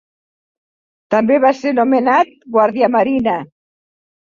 [1.15, 3.39] També va ser nomenat guardiamarina.